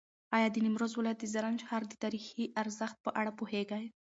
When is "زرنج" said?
1.33-1.59